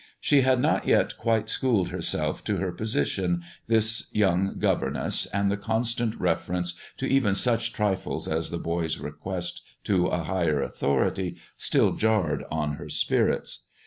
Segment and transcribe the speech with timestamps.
[0.19, 5.57] She had not yet quite schooled herself to her position, this young governess, and the
[5.57, 11.91] constant reference of even such trifles as the boy's request to a higher authority still
[11.93, 13.67] jarred on her spirits.